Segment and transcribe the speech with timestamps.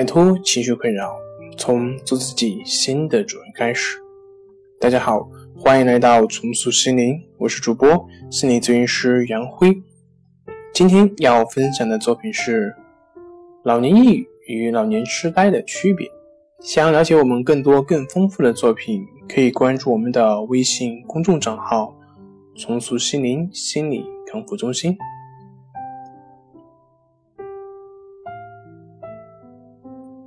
[0.00, 1.14] 摆脱情绪困扰，
[1.58, 3.98] 从做自己新的主人开始。
[4.80, 9.76] 大家好，欢迎来到重塑心灵，我是主播心理咨询师杨辉。
[10.72, 12.74] 今天要分享的作品是
[13.62, 16.08] 老年抑郁与老年痴呆的区别。
[16.62, 21.94] 想要了解我们更多更丰富的作品，可以关注我们的微信公众账号
[22.56, 24.96] “重塑心灵心理康复中心”。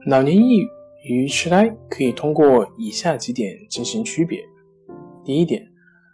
[0.05, 0.69] 老年抑郁
[1.05, 4.43] 与痴呆可以通过以下几点进行区别。
[5.23, 5.65] 第一点，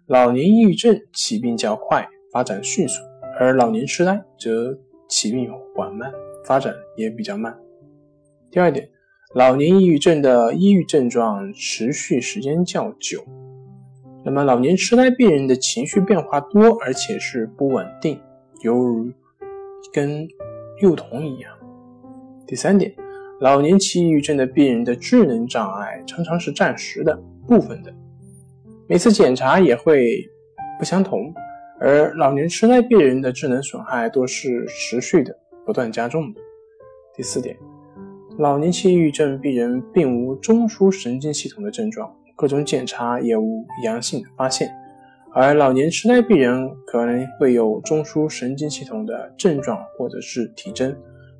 [0.05, 3.01] 老年抑郁症起病较快，发展迅速，
[3.39, 6.13] 而老年痴呆则起病缓慢，
[6.45, 7.57] 发展也比较慢。
[8.51, 8.87] 第二点，
[9.33, 13.25] 老年抑郁症的抑郁症状持续时间较久，
[14.23, 18.21] 那么老年痴呆病人的情绪变化多，而且是不稳定，
[18.61, 19.11] 犹如
[19.91, 20.27] 跟
[20.79, 21.51] 幼童一样。
[22.45, 22.93] 第三点。
[23.39, 27.93] 老年期抑郁症的病人的智能障碍常常是暂时的、部分的，
[28.85, 30.29] 每次检查也会
[30.77, 31.31] 不相同；
[31.79, 35.33] 而老年痴呆病人的智能损害多是持续的、
[35.65, 36.41] 不断加重的。
[37.15, 37.55] 第四点，
[38.37, 44.67] 老年期抑郁症病人并无中枢神经系统的症状，各种检查也无阳性的发现；
[45.33, 50.93] 而老年痴呆病人可能会有中枢神经系统的症状或者是体征，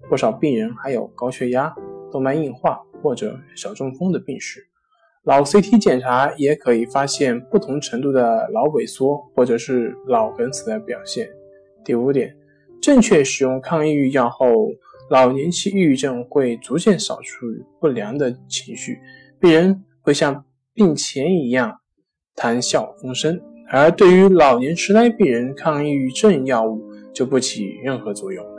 [0.10, 1.76] 不少病人还有高血压。
[2.12, 4.62] 动脉硬化或者小中风的病史，
[5.24, 11.30] 脑 CT 检查也可以发现不同程度的脑萎缩或者是脑梗死的表现。
[11.84, 12.36] 第五点，
[12.82, 14.48] 正确使用抗抑郁药后，
[15.10, 17.46] 老年期抑郁症会逐渐扫除
[17.80, 19.00] 不良的情绪，
[19.40, 21.80] 病人会像病前一样
[22.36, 23.40] 谈笑风生。
[23.72, 26.82] 而对于老年痴呆病人，抗抑郁症药物
[27.14, 28.59] 就不起任何作用。